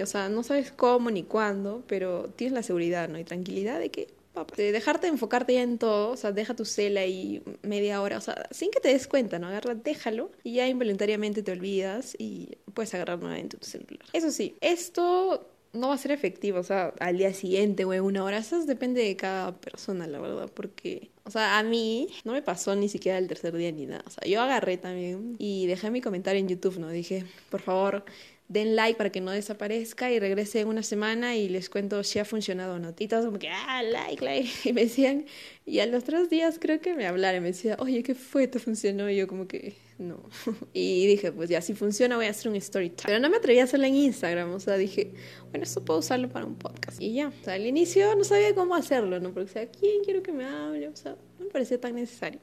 o 0.00 0.06
sea, 0.06 0.28
no 0.28 0.42
sabes 0.44 0.70
cómo 0.70 1.10
ni 1.10 1.24
cuándo, 1.24 1.82
pero 1.88 2.28
tienes 2.36 2.54
la 2.54 2.62
seguridad, 2.62 3.08
¿no? 3.08 3.18
Y 3.18 3.24
tranquilidad 3.24 3.80
de 3.80 3.90
que 3.90 4.08
de 4.56 4.70
dejarte 4.70 5.06
enfocarte 5.06 5.54
ya 5.54 5.62
en 5.62 5.78
todo, 5.78 6.10
o 6.10 6.16
sea, 6.16 6.30
deja 6.30 6.54
tu 6.54 6.66
cel 6.66 6.98
ahí 6.98 7.42
media 7.62 8.02
hora, 8.02 8.18
o 8.18 8.20
sea, 8.20 8.46
sin 8.50 8.70
que 8.70 8.80
te 8.80 8.88
des 8.88 9.08
cuenta, 9.08 9.38
¿no? 9.38 9.48
Agarra, 9.48 9.74
déjalo 9.74 10.30
y 10.44 10.54
ya 10.54 10.68
involuntariamente 10.68 11.42
te 11.42 11.52
olvidas 11.52 12.14
y 12.18 12.58
puedes 12.74 12.92
agarrar 12.94 13.18
nuevamente 13.18 13.56
tu 13.56 13.66
celular. 13.66 14.06
Eso 14.12 14.30
sí, 14.30 14.54
esto 14.60 15.48
no 15.76 15.88
va 15.88 15.94
a 15.94 15.98
ser 15.98 16.12
efectivo, 16.12 16.58
o 16.58 16.62
sea, 16.62 16.92
al 17.00 17.18
día 17.18 17.32
siguiente 17.34 17.84
o 17.84 17.92
en 17.92 18.02
una 18.02 18.24
hora, 18.24 18.38
eso 18.38 18.64
depende 18.64 19.02
de 19.02 19.16
cada 19.16 19.56
persona, 19.56 20.06
la 20.06 20.18
verdad, 20.18 20.50
porque, 20.52 21.10
o 21.24 21.30
sea, 21.30 21.58
a 21.58 21.62
mí 21.62 22.08
no 22.24 22.32
me 22.32 22.42
pasó 22.42 22.74
ni 22.76 22.88
siquiera 22.88 23.18
el 23.18 23.28
tercer 23.28 23.56
día 23.56 23.72
ni 23.72 23.86
nada, 23.86 24.04
o 24.06 24.10
sea, 24.10 24.28
yo 24.28 24.40
agarré 24.40 24.76
también 24.76 25.36
y 25.38 25.66
dejé 25.66 25.90
mi 25.90 26.00
comentario 26.00 26.40
en 26.40 26.48
YouTube, 26.48 26.78
¿no? 26.78 26.90
Dije, 26.90 27.24
por 27.50 27.60
favor, 27.60 28.04
den 28.48 28.76
like 28.76 28.96
para 28.96 29.10
que 29.10 29.20
no 29.20 29.30
desaparezca 29.30 30.10
y 30.10 30.18
regrese 30.20 30.60
en 30.60 30.68
una 30.68 30.82
semana 30.82 31.36
y 31.36 31.48
les 31.48 31.68
cuento 31.68 32.02
si 32.04 32.18
ha 32.18 32.24
funcionado 32.24 32.74
o 32.74 32.78
no. 32.78 32.94
Y 32.98 33.08
todos 33.08 33.26
como 33.26 33.38
que, 33.38 33.48
ah, 33.48 33.82
like, 33.82 34.24
like. 34.24 34.48
Y 34.68 34.72
me 34.72 34.82
decían, 34.82 35.26
y 35.64 35.80
a 35.80 35.86
los 35.86 36.04
tres 36.04 36.30
días 36.30 36.58
creo 36.60 36.80
que 36.80 36.94
me 36.94 37.06
hablaron, 37.06 37.42
me 37.42 37.48
decía, 37.48 37.76
oye, 37.80 38.02
¿qué 38.02 38.14
fue? 38.14 38.46
¿Te 38.46 38.58
funcionó? 38.58 39.10
Y 39.10 39.16
yo 39.16 39.26
como 39.26 39.48
que, 39.48 39.74
no. 39.98 40.22
Y 40.72 41.06
dije, 41.06 41.32
pues 41.32 41.48
ya, 41.48 41.60
si 41.60 41.74
funciona 41.74 42.16
voy 42.16 42.26
a 42.26 42.30
hacer 42.30 42.50
un 42.50 42.56
story. 42.56 42.92
Pero 43.04 43.18
no 43.18 43.30
me 43.30 43.36
atreví 43.36 43.58
a 43.60 43.64
hacerlo 43.64 43.86
en 43.86 43.94
Instagram, 43.94 44.52
o 44.52 44.60
sea, 44.60 44.76
dije, 44.76 45.12
bueno, 45.50 45.64
esto 45.64 45.84
puedo 45.84 46.00
usarlo 46.00 46.28
para 46.28 46.46
un 46.46 46.56
podcast. 46.56 47.00
Y 47.00 47.14
ya, 47.14 47.28
o 47.28 47.44
sea, 47.44 47.54
al 47.54 47.66
inicio 47.66 48.14
no 48.14 48.24
sabía 48.24 48.54
cómo 48.54 48.74
hacerlo, 48.74 49.20
¿no? 49.20 49.32
Porque, 49.32 49.50
o 49.50 49.52
sea, 49.52 49.70
¿quién 49.70 50.04
quiero 50.04 50.22
que 50.22 50.32
me 50.32 50.44
hable? 50.44 50.88
O 50.88 50.96
sea, 50.96 51.16
no 51.38 51.46
me 51.46 51.50
parecía 51.50 51.80
tan 51.80 51.94
necesario. 51.94 52.40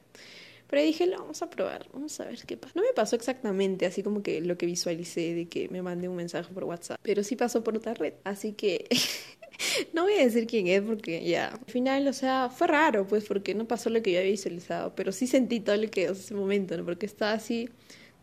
Pero 0.74 0.82
dije, 0.82 1.06
lo 1.06 1.20
vamos 1.20 1.40
a 1.44 1.50
probar, 1.52 1.88
vamos 1.94 2.20
a 2.20 2.26
ver 2.26 2.40
qué 2.48 2.58
pasa. 2.58 2.74
No 2.76 2.82
me 2.82 2.94
pasó 2.94 3.16
exactamente 3.16 3.86
así 3.86 4.02
como 4.02 4.24
que 4.24 4.42
lo 4.42 4.58
que 4.58 4.66
visualicé 4.66 5.36
de 5.36 5.48
que 5.48 5.70
me 5.70 5.84
mande 5.84 6.10
un 6.10 6.16
mensaje 6.16 6.52
por 6.52 6.64
WhatsApp, 6.64 7.00
pero 7.04 7.24
sí 7.24 7.36
pasó 7.36 7.64
por 7.64 7.78
otra 7.78 7.94
red. 7.94 8.14
Así 8.24 8.54
que 8.54 8.88
no 9.94 10.04
voy 10.04 10.14
a 10.14 10.24
decir 10.24 10.48
quién 10.48 10.68
es 10.68 10.82
porque 10.82 11.24
ya. 11.26 11.48
Al 11.50 11.72
final, 11.72 12.08
o 12.08 12.14
sea, 12.14 12.50
fue 12.50 12.68
raro, 12.68 13.08
pues, 13.08 13.26
porque 13.26 13.56
no 13.56 13.68
pasó 13.68 13.90
lo 13.90 14.02
que 14.02 14.12
yo 14.12 14.20
había 14.20 14.32
visualizado, 14.32 14.96
pero 14.96 15.12
sí 15.12 15.28
sentí 15.28 15.60
todo 15.60 15.78
lo 15.78 15.90
que, 15.90 16.10
o 16.10 16.14
ese 16.14 16.34
momento, 16.34 16.78
¿no? 16.78 16.86
Porque 16.86 17.06
estaba 17.06 17.34
así 17.34 17.70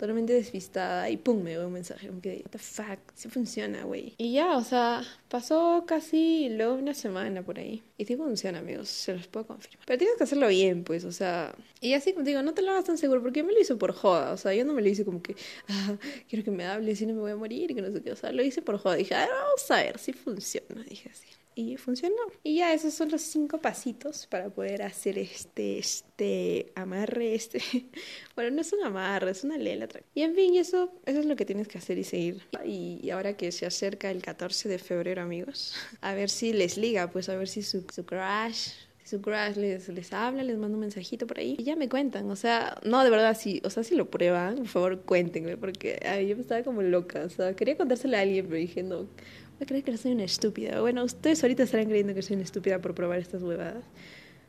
totalmente 0.00 0.32
despistada 0.32 1.11
y 1.11 1.19
pum, 1.19 1.43
me 1.43 1.50
dio 1.50 1.67
un 1.67 1.75
mensaje, 1.75 2.08
como 2.08 2.23
que, 2.23 2.37
what 2.43 2.50
the 2.50 2.58
fuck, 2.58 2.99
sí 3.14 3.29
funciona, 3.29 3.85
güey. 3.85 4.14
Y 4.17 4.32
ya, 4.32 4.56
o 4.56 4.64
sea, 4.64 5.02
pasó 5.29 5.85
casi 5.87 6.49
luego 6.49 6.76
una 6.76 6.94
semana 6.94 7.43
por 7.43 7.58
ahí. 7.58 7.82
Y 7.99 8.06
sí 8.06 8.17
funciona, 8.17 8.61
amigos, 8.61 8.88
se 8.88 9.14
los 9.14 9.26
puedo 9.26 9.47
confirmar. 9.47 9.85
Pero 9.87 9.99
tienes 9.99 10.17
que 10.17 10.25
hacerlo 10.25 10.49
bien, 10.49 10.85
pues, 10.85 11.05
o 11.05 11.12
sea, 11.12 11.55
y 11.82 11.93
así 11.93 12.14
como 12.14 12.24
digo, 12.24 12.41
no 12.41 12.55
te 12.55 12.63
lo 12.63 12.70
hagas 12.70 12.84
tan 12.84 12.96
seguro, 12.96 13.20
porque 13.20 13.43
me 13.43 13.53
lo 13.53 13.60
hice 13.60 13.77
por 13.77 13.93
joda, 13.93 14.32
o 14.32 14.39
sea, 14.39 14.55
yo 14.55 14.65
no 14.65 14.72
me 14.72 14.81
lo 14.81 14.89
hice 14.89 15.05
como 15.05 15.20
que, 15.20 15.36
ah, 15.69 15.98
quiero 16.31 16.46
que 16.46 16.51
me 16.51 16.65
hable, 16.65 16.96
si 16.96 17.05
no 17.05 17.13
me 17.13 17.20
voy 17.20 17.32
a 17.32 17.36
morir, 17.36 17.74
que 17.74 17.82
no 17.82 17.93
sé 17.93 18.03
qué, 18.03 18.13
o 18.13 18.17
sea, 18.17 18.32
lo 18.32 18.43
hice 18.43 18.63
por 18.63 18.79
joda, 18.79 18.94
dije, 18.94 19.15
ah, 19.15 19.29
vamos 19.31 19.70
a 19.70 19.77
ver 19.77 19.98
si 19.98 20.15
funciona, 20.15 20.82
dije 20.89 21.10
así 21.10 21.27
y 21.54 21.76
funcionó. 21.76 22.16
Y 22.42 22.56
ya 22.56 22.72
esos 22.72 22.94
son 22.94 23.10
los 23.10 23.22
cinco 23.22 23.58
pasitos 23.58 24.26
para 24.26 24.50
poder 24.50 24.82
hacer 24.82 25.19
este, 25.19 25.78
este 25.78 26.72
amarre, 26.74 27.34
este, 27.34 27.60
bueno, 28.34 28.50
no 28.50 28.60
es 28.60 28.72
un 28.72 28.82
amarre, 28.84 29.30
es 29.30 29.44
una 29.44 29.58
lela. 29.58 29.88
Y 30.14 30.22
en 30.22 30.34
fin, 30.34 30.56
eso, 30.56 30.92
eso 31.06 31.20
es 31.20 31.26
lo 31.26 31.36
que 31.36 31.44
tienes 31.44 31.69
que 31.69 31.78
hacer 31.78 31.98
y 31.98 32.04
seguir. 32.04 32.42
Y, 32.64 33.10
ahora 33.10 33.36
que 33.36 33.50
se 33.52 33.66
acerca 33.66 34.10
el 34.10 34.22
14 34.22 34.69
de 34.69 34.78
febrero, 34.78 35.22
amigos, 35.22 35.74
a 36.00 36.14
ver 36.14 36.30
si 36.30 36.52
les 36.52 36.76
liga, 36.76 37.10
pues 37.10 37.28
a 37.28 37.36
ver 37.36 37.48
si 37.48 37.62
su, 37.62 37.84
su 37.92 38.04
crush 38.04 38.70
su 39.10 39.20
crush 39.20 39.56
les, 39.56 39.88
les 39.88 40.12
habla, 40.12 40.44
les 40.44 40.56
manda 40.56 40.76
un 40.76 40.82
mensajito 40.82 41.26
por 41.26 41.38
ahí 41.38 41.56
y 41.58 41.64
ya 41.64 41.74
me 41.74 41.88
cuentan, 41.88 42.30
o 42.30 42.36
sea, 42.36 42.78
no, 42.84 43.02
de 43.02 43.10
verdad, 43.10 43.36
sí, 43.36 43.60
o 43.64 43.70
sea, 43.70 43.82
si 43.82 43.96
lo 43.96 44.08
prueban, 44.08 44.56
por 44.56 44.69
favor 44.69 45.00
cuéntenme, 45.00 45.56
porque 45.56 45.98
ay, 46.06 46.28
yo 46.28 46.36
estaba 46.36 46.62
como 46.62 46.80
loca, 46.82 47.24
o 47.24 47.28
sea, 47.28 47.56
quería 47.56 47.76
contárselo 47.76 48.16
a 48.16 48.20
alguien, 48.20 48.46
pero 48.46 48.56
dije, 48.58 48.84
no, 48.84 49.08
me 49.60 49.67
crees 49.67 49.84
que 49.84 49.96
soy 49.98 50.12
una 50.12 50.24
estúpida. 50.24 50.81
Bueno, 50.81 51.05
ustedes 51.05 51.43
ahorita 51.44 51.64
estarán 51.64 51.86
creyendo 51.86 52.14
que 52.14 52.22
soy 52.22 52.36
una 52.36 52.44
estúpida 52.44 52.81
por 52.81 52.94
probar 52.94 53.19
estas 53.19 53.43
huevadas. 53.43 53.84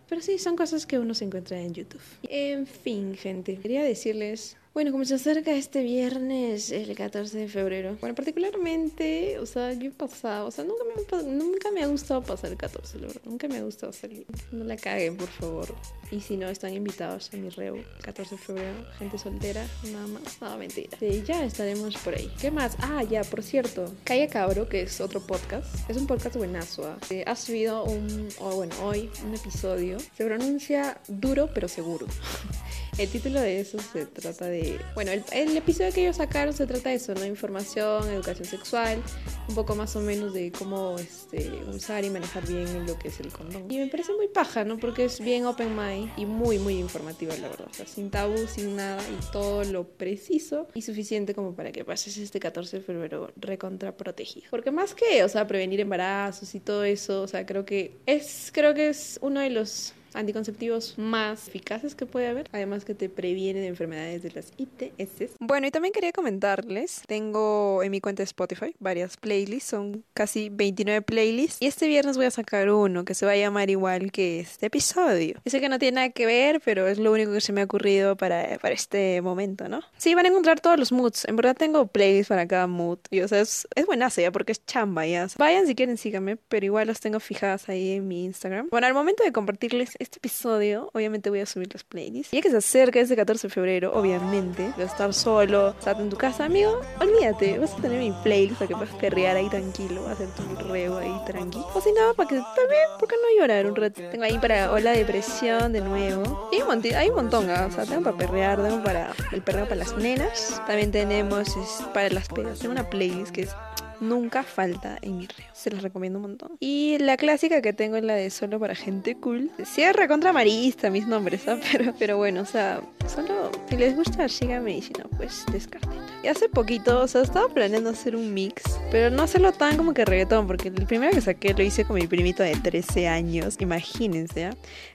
Pero 0.07 0.21
sí, 0.21 0.39
son 0.39 0.55
cosas 0.55 0.85
que 0.85 0.99
uno 0.99 1.13
se 1.13 1.25
encuentra 1.25 1.59
en 1.59 1.73
YouTube. 1.73 2.01
En 2.23 2.65
fin, 2.65 3.15
gente, 3.15 3.57
quería 3.57 3.83
decirles 3.83 4.57
bueno, 4.73 4.93
como 4.93 5.03
se 5.03 5.15
acerca 5.15 5.51
este 5.51 5.83
viernes, 5.83 6.71
el 6.71 6.95
14 6.95 7.37
de 7.37 7.47
febrero. 7.49 7.97
Bueno, 7.99 8.15
particularmente, 8.15 9.37
o 9.39 9.45
sea, 9.45 9.73
yo 9.73 9.89
he 9.89 9.91
pasado, 9.91 10.47
o 10.47 10.51
sea, 10.51 10.63
nunca 10.63 10.83
me, 10.85 11.23
nunca 11.23 11.71
me 11.71 11.83
ha 11.83 11.87
gustado 11.87 12.23
pasar 12.23 12.51
el 12.51 12.57
14, 12.57 12.99
la. 12.99 13.07
Nunca 13.25 13.49
me 13.49 13.57
ha 13.57 13.63
gustado 13.63 13.91
salir. 13.91 14.25
No 14.51 14.63
la 14.63 14.77
caguen, 14.77 15.17
por 15.17 15.27
favor. 15.27 15.75
Y 16.09 16.21
si 16.21 16.37
no, 16.37 16.47
están 16.47 16.73
invitados 16.73 17.29
a 17.33 17.37
mi 17.37 17.49
reo, 17.49 17.75
14 18.01 18.35
de 18.35 18.41
febrero. 18.41 18.85
Gente 18.97 19.17
soltera, 19.17 19.67
nada 19.91 20.07
más. 20.07 20.41
Nada, 20.41 20.55
mentira. 20.55 20.97
Sí, 20.97 21.21
ya 21.25 21.43
estaremos 21.43 21.97
por 21.97 22.15
ahí. 22.15 22.31
¿Qué 22.39 22.49
más? 22.49 22.77
Ah, 22.79 23.03
ya, 23.03 23.25
por 23.25 23.43
cierto. 23.43 23.93
Calla 24.05 24.27
Cabro, 24.29 24.69
que 24.69 24.83
es 24.83 25.01
otro 25.01 25.19
podcast. 25.19 25.89
Es 25.89 25.97
un 25.97 26.07
podcast 26.07 26.37
buenazo. 26.37 26.85
¿ah? 26.85 26.97
Eh, 27.09 27.25
ha 27.27 27.35
subido 27.35 27.83
un, 27.83 28.29
o 28.39 28.55
bueno, 28.55 28.73
hoy, 28.83 29.09
un 29.25 29.35
episodio. 29.35 29.97
Se 29.99 30.23
pronuncia 30.23 30.97
duro, 31.09 31.49
pero 31.53 31.67
seguro. 31.67 32.07
El 32.97 33.09
título 33.09 33.39
de 33.39 33.61
eso 33.61 33.79
se 33.79 34.05
trata 34.05 34.45
de... 34.45 34.79
Bueno, 34.95 35.11
el, 35.11 35.57
episodio 35.57 35.93
que 35.93 36.01
ellos 36.01 36.17
sacaron 36.17 36.53
se 36.53 36.67
trata 36.67 36.89
de 36.89 36.95
eso, 36.95 37.13
¿no? 37.13 37.25
Información, 37.25 38.07
educación 38.09 38.45
sexual, 38.45 39.01
un 39.47 39.55
poco 39.55 39.75
más 39.75 39.95
o 39.95 40.01
menos 40.01 40.33
de 40.33 40.51
cómo 40.51 40.97
este, 40.97 41.49
usar 41.73 42.03
y 42.03 42.09
manejar 42.09 42.45
bien 42.45 42.85
lo 42.85 42.99
que 42.99 43.07
es 43.07 43.19
el 43.21 43.31
condón. 43.31 43.71
Y 43.71 43.77
me 43.77 43.87
parece 43.87 44.13
muy 44.13 44.27
paja, 44.27 44.65
¿no? 44.65 44.77
Porque 44.77 45.05
es 45.05 45.19
bien 45.21 45.45
open 45.45 45.75
mind 45.75 46.11
y 46.17 46.25
muy, 46.25 46.59
muy 46.59 46.77
informativa, 46.79 47.35
la 47.37 47.47
verdad. 47.47 47.67
O 47.71 47.73
sea, 47.73 47.87
sin 47.87 48.11
tabú, 48.11 48.37
sin 48.47 48.75
nada 48.75 49.01
y 49.09 49.31
todo 49.31 49.63
lo 49.63 49.87
preciso 49.87 50.67
y 50.73 50.81
suficiente 50.81 51.33
como 51.33 51.55
para 51.55 51.71
que 51.71 51.85
pases 51.85 52.17
este 52.17 52.39
14 52.39 52.79
de 52.79 52.83
febrero 52.83 53.31
recontra 53.37 53.95
protegido. 53.95 54.47
Porque 54.51 54.69
más 54.69 54.93
que, 54.93 55.23
o 55.23 55.29
sea, 55.29 55.47
prevenir 55.47 55.79
embarazos 55.79 56.53
y 56.55 56.59
todo 56.59 56.83
eso, 56.83 57.21
o 57.21 57.27
sea, 57.27 57.45
creo 57.45 57.65
que 57.65 57.97
es, 58.05 58.51
creo 58.53 58.73
que 58.73 58.89
es 58.89 59.17
uno 59.21 59.39
de 59.39 59.49
los 59.49 59.93
anticonceptivos 60.13 60.97
más 60.97 61.47
eficaces 61.47 61.95
que 61.95 62.05
puede 62.05 62.27
haber, 62.27 62.49
además 62.51 62.85
que 62.85 62.95
te 62.95 63.09
previene 63.09 63.59
de 63.59 63.67
enfermedades 63.67 64.23
de 64.23 64.31
las 64.31 64.51
ITS. 64.57 65.35
Bueno, 65.39 65.67
y 65.67 65.71
también 65.71 65.93
quería 65.93 66.11
comentarles, 66.11 67.03
tengo 67.07 67.81
en 67.83 67.91
mi 67.91 68.01
cuenta 68.01 68.21
de 68.21 68.25
Spotify 68.25 68.75
varias 68.79 69.17
playlists, 69.17 69.69
son 69.69 70.03
casi 70.13 70.49
29 70.49 71.01
playlists, 71.01 71.61
y 71.61 71.67
este 71.67 71.87
viernes 71.87 72.17
voy 72.17 72.25
a 72.25 72.31
sacar 72.31 72.69
uno 72.69 73.05
que 73.05 73.13
se 73.13 73.25
va 73.25 73.33
a 73.33 73.37
llamar 73.37 73.69
igual 73.69 74.11
que 74.11 74.39
este 74.39 74.67
episodio. 74.67 75.39
Yo 75.45 75.51
sé 75.51 75.59
que 75.59 75.69
no 75.69 75.79
tiene 75.79 75.95
nada 75.95 76.09
que 76.09 76.25
ver, 76.25 76.61
pero 76.63 76.87
es 76.87 76.97
lo 76.97 77.11
único 77.11 77.31
que 77.31 77.41
se 77.41 77.53
me 77.53 77.61
ha 77.61 77.65
ocurrido 77.65 78.15
para, 78.15 78.57
para 78.59 78.73
este 78.73 79.21
momento, 79.21 79.69
¿no? 79.69 79.81
Sí, 79.97 80.15
van 80.15 80.25
a 80.25 80.29
encontrar 80.29 80.59
todos 80.59 80.77
los 80.77 80.91
moods, 80.91 81.25
en 81.25 81.35
verdad 81.35 81.55
tengo 81.55 81.87
playlists 81.87 82.29
para 82.29 82.47
cada 82.47 82.67
mood, 82.67 82.99
y 83.09 83.21
o 83.21 83.27
sea, 83.27 83.41
es, 83.41 83.67
es 83.75 83.85
ya, 84.17 84.31
porque 84.31 84.51
es 84.51 84.65
chamba 84.65 85.05
ya. 85.05 85.27
Vayan 85.37 85.67
si 85.67 85.75
quieren, 85.75 85.97
síganme, 85.97 86.37
pero 86.37 86.65
igual 86.65 86.87
los 86.87 86.99
tengo 86.99 87.19
fijadas 87.19 87.69
ahí 87.69 87.91
en 87.91 88.07
mi 88.07 88.25
Instagram. 88.25 88.67
Bueno, 88.71 88.87
al 88.87 88.93
momento 88.93 89.23
de 89.23 89.31
compartirles 89.31 89.95
este 90.01 90.17
episodio, 90.17 90.89
obviamente 90.93 91.29
voy 91.29 91.39
a 91.39 91.45
subir 91.45 91.69
las 91.71 91.83
playlists. 91.83 92.31
Ya 92.31 92.41
que 92.41 92.49
se 92.49 92.57
acerca 92.57 92.99
ese 92.99 93.15
14 93.15 93.47
de 93.47 93.53
febrero, 93.53 93.93
obviamente, 93.93 94.73
de 94.75 94.83
estar 94.83 95.13
solo, 95.13 95.69
estar 95.69 95.99
en 95.99 96.09
tu 96.09 96.17
casa, 96.17 96.45
amigo, 96.45 96.81
olvídate, 96.99 97.59
vas 97.59 97.73
a 97.73 97.77
tener 97.77 97.99
mi 97.99 98.11
playlist 98.23 98.57
para 98.57 98.67
que 98.67 98.75
puedas 98.75 98.95
perrear 98.95 99.35
ahí 99.35 99.49
tranquilo, 99.49 100.07
hacer 100.07 100.27
tu 100.29 100.55
reo 100.67 100.97
ahí 100.97 101.13
tranquilo. 101.25 101.67
O 101.73 101.81
si 101.81 101.91
no, 101.91 102.13
para 102.15 102.29
que 102.29 102.35
también, 102.35 102.87
¿por 102.99 103.07
qué 103.07 103.15
no 103.15 103.41
llorar 103.41 103.65
un 103.65 103.75
rato? 103.75 104.01
Tengo 104.09 104.23
ahí 104.23 104.37
para 104.39 104.71
Hola 104.71 104.91
Depresión 104.91 105.71
de 105.73 105.81
nuevo. 105.81 106.49
Y 106.51 106.55
hay 106.55 106.61
un 106.61 106.67
montón, 106.67 106.95
hay 106.95 107.09
un 107.09 107.15
montón 107.15 107.49
¿ah? 107.49 107.67
o 107.69 107.71
sea, 107.71 107.85
tengo 107.85 108.03
para 108.03 108.17
perrear, 108.17 108.61
tengo 108.61 108.83
para 108.83 109.13
el 109.31 109.41
perreo 109.41 109.65
para 109.65 109.77
las 109.77 109.95
nenas. 109.97 110.61
También 110.65 110.91
tenemos 110.91 111.55
para 111.93 112.09
las 112.09 112.27
pedas. 112.27 112.59
Tengo 112.59 112.71
una 112.71 112.89
playlist 112.89 113.31
que 113.31 113.41
es 113.43 113.55
nunca 114.01 114.43
falta 114.43 114.97
en 115.01 115.17
mi 115.17 115.27
reo. 115.27 115.47
Se 115.53 115.71
los 115.71 115.81
recomiendo 115.81 116.19
un 116.19 116.23
montón. 116.23 116.57
Y 116.59 116.97
la 116.99 117.15
clásica 117.15 117.61
que 117.61 117.71
tengo 117.71 117.95
es 117.95 118.03
la 118.03 118.15
de 118.15 118.29
solo 118.29 118.59
para 118.59 118.75
gente 118.75 119.15
cool. 119.15 119.51
Cierra 119.63 120.07
contra 120.07 120.33
marista, 120.33 120.89
mis 120.89 121.07
nombres, 121.07 121.47
¿ah? 121.47 121.57
Pero, 121.71 121.93
pero 121.97 122.17
bueno, 122.17 122.41
o 122.41 122.45
sea, 122.45 122.81
solo 123.07 123.51
si 123.69 123.77
les 123.77 123.95
gusta, 123.95 124.27
síganme 124.27 124.77
y 124.77 124.81
si 124.81 124.93
no, 124.93 125.09
pues 125.15 125.45
descarten. 125.51 125.99
Y 126.23 126.27
hace 126.27 126.49
poquito, 126.49 127.01
o 127.01 127.07
sea, 127.07 127.21
estaba 127.21 127.47
planeando 127.47 127.89
hacer 127.89 128.15
un 128.15 128.33
mix, 128.33 128.63
pero 128.91 129.09
no 129.09 129.23
hacerlo 129.23 129.51
tan 129.51 129.77
como 129.77 129.93
que 129.93 130.05
reggaetón, 130.05 130.47
porque 130.47 130.67
el 130.67 130.85
primero 130.85 131.11
que 131.11 131.21
saqué 131.21 131.53
lo 131.53 131.63
hice 131.63 131.85
con 131.85 131.95
mi 131.95 132.07
primito 132.07 132.43
de 132.43 132.55
13 132.55 133.07
años, 133.07 133.57
imagínense, 133.59 134.43
¿eh? 134.43 134.49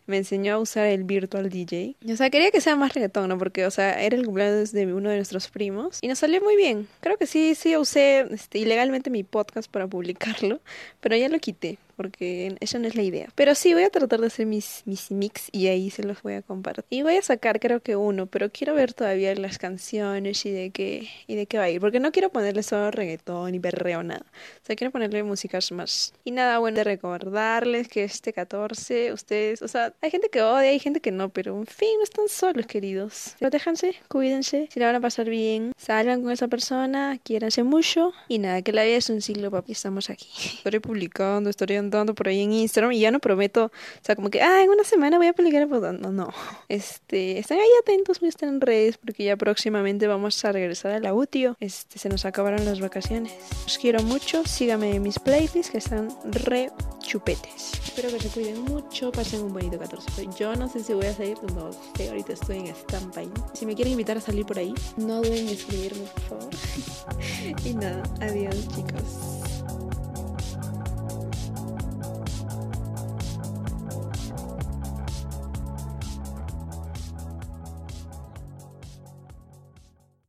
me 0.06 0.18
enseñó 0.18 0.54
a 0.54 0.58
usar 0.58 0.86
el 0.86 1.04
Virtual 1.04 1.48
DJ. 1.48 1.96
O 2.10 2.16
sea, 2.16 2.30
quería 2.30 2.50
que 2.50 2.60
sea 2.60 2.76
más 2.76 2.94
reggaetón, 2.94 3.28
¿no? 3.28 3.38
Porque, 3.38 3.66
o 3.66 3.70
sea, 3.70 4.00
era 4.00 4.16
el 4.16 4.24
cumpleaños 4.24 4.72
de 4.72 4.92
uno 4.92 5.10
de 5.10 5.16
nuestros 5.16 5.48
primos 5.48 5.98
y 6.00 6.08
nos 6.08 6.18
salió 6.18 6.40
muy 6.40 6.56
bien. 6.56 6.86
Creo 7.00 7.16
que 7.16 7.26
sí, 7.26 7.54
sí 7.54 7.76
usé 7.76 8.26
este, 8.30 8.58
ilegalmente 8.58 8.95
mi 9.10 9.24
podcast 9.24 9.70
para 9.70 9.86
publicarlo, 9.86 10.60
pero 11.00 11.16
ya 11.16 11.28
lo 11.28 11.38
quité 11.38 11.78
porque 11.96 12.56
esa 12.60 12.78
no 12.78 12.86
es 12.86 12.94
la 12.94 13.02
idea. 13.02 13.28
Pero 13.34 13.54
sí, 13.54 13.74
voy 13.74 13.84
a 13.84 13.90
tratar 13.90 14.20
de 14.20 14.26
hacer 14.26 14.46
mis, 14.46 14.82
mis 14.84 15.10
mix 15.10 15.48
y 15.52 15.68
ahí 15.68 15.90
se 15.90 16.02
los 16.02 16.22
voy 16.22 16.34
a 16.34 16.42
compartir. 16.42 16.86
Y 16.90 17.02
voy 17.02 17.16
a 17.16 17.22
sacar 17.22 17.60
creo 17.60 17.80
que 17.80 17.96
uno, 17.96 18.26
pero 18.26 18.50
quiero 18.50 18.74
ver 18.74 18.92
todavía 18.92 19.34
las 19.34 19.58
canciones 19.58 20.44
y 20.46 20.50
de 20.50 20.70
qué, 20.70 21.08
y 21.26 21.34
de 21.34 21.46
qué 21.46 21.58
va 21.58 21.64
a 21.64 21.70
ir, 21.70 21.80
porque 21.80 22.00
no 22.00 22.12
quiero 22.12 22.30
ponerle 22.30 22.62
solo 22.62 22.90
reggaetón 22.90 23.54
y 23.54 23.58
berreo 23.58 24.02
nada. 24.02 24.24
O 24.62 24.66
sea, 24.66 24.76
quiero 24.76 24.90
ponerle 24.90 25.22
músicas 25.22 25.72
más. 25.72 26.12
Y 26.24 26.30
nada, 26.30 26.58
bueno, 26.58 26.76
de 26.76 26.84
recordarles 26.84 27.88
que 27.88 28.04
este 28.04 28.32
14, 28.32 29.12
ustedes, 29.12 29.62
o 29.62 29.68
sea, 29.68 29.94
hay 30.00 30.10
gente 30.10 30.28
que 30.28 30.42
odia, 30.42 30.70
hay 30.70 30.78
gente 30.78 31.00
que 31.00 31.10
no, 31.10 31.30
pero 31.30 31.56
en 31.56 31.66
fin, 31.66 31.88
no 31.98 32.04
están 32.04 32.28
solos, 32.28 32.66
queridos. 32.66 33.34
Protéjanse, 33.38 33.96
cuídense, 34.08 34.68
si 34.72 34.80
la 34.80 34.86
van 34.86 34.96
a 34.96 35.00
pasar 35.00 35.28
bien, 35.28 35.72
salgan 35.76 36.22
con 36.22 36.30
esa 36.32 36.48
persona, 36.48 37.18
quiéranse 37.22 37.62
mucho 37.62 38.12
y 38.28 38.38
nada, 38.38 38.62
que 38.62 38.72
la 38.72 38.84
vida 38.84 38.96
es 38.96 39.10
un 39.10 39.22
siglo, 39.22 39.50
papi, 39.50 39.72
estamos 39.72 40.10
aquí. 40.10 40.28
Estaré 40.58 40.80
publicando, 40.80 41.50
estaré 41.50 41.78
dando 41.90 42.14
por 42.14 42.28
ahí 42.28 42.42
en 42.42 42.52
Instagram 42.52 42.92
y 42.92 43.00
ya 43.00 43.10
no 43.10 43.20
prometo, 43.20 43.66
o 43.66 44.04
sea, 44.04 44.16
como 44.16 44.30
que, 44.30 44.42
ah, 44.42 44.62
en 44.62 44.70
una 44.70 44.84
semana 44.84 45.18
voy 45.18 45.26
a 45.26 45.32
publicar, 45.32 45.68
pues, 45.68 45.80
no, 45.80 46.12
no. 46.12 46.32
Este, 46.68 47.38
están 47.38 47.58
ahí 47.58 47.68
atentos, 47.82 48.22
me 48.22 48.28
están 48.28 48.48
en 48.50 48.60
redes 48.60 48.98
porque 48.98 49.24
ya 49.24 49.36
próximamente 49.36 50.06
vamos 50.06 50.44
a 50.44 50.52
regresar 50.52 50.92
a 50.92 51.00
la 51.00 51.14
UTIO. 51.14 51.56
Este, 51.60 51.98
se 51.98 52.08
nos 52.08 52.24
acabaron 52.24 52.64
las 52.64 52.80
vacaciones. 52.80 53.32
Os 53.66 53.78
quiero 53.78 54.02
mucho, 54.02 54.44
síganme 54.44 54.94
en 54.96 55.02
mis 55.02 55.18
playlists 55.18 55.70
que 55.70 55.78
están 55.78 56.08
re 56.24 56.70
chupetes. 57.00 57.72
Espero 57.84 58.10
que 58.10 58.20
se 58.20 58.28
cuiden 58.28 58.62
mucho, 58.64 59.12
pasen 59.12 59.42
un 59.42 59.52
bonito 59.52 59.78
14. 59.78 60.28
Yo 60.38 60.54
no 60.56 60.68
sé 60.68 60.82
si 60.82 60.92
voy 60.92 61.06
a 61.06 61.14
salir, 61.14 61.38
no 61.54 61.70
sé, 61.96 62.08
ahorita 62.08 62.32
estoy 62.32 62.58
en 62.58 62.66
stand-by. 62.66 63.28
Si 63.54 63.64
me 63.64 63.74
quieren 63.74 63.92
invitar 63.92 64.16
a 64.16 64.20
salir 64.20 64.44
por 64.44 64.58
ahí, 64.58 64.74
no 64.96 65.22
duden 65.22 65.46
en 65.46 65.48
escribirme, 65.48 66.06
por 66.28 66.40
favor. 66.40 66.50
y 67.64 67.74
nada, 67.74 68.02
adiós 68.20 68.68
chicos. 68.68 69.45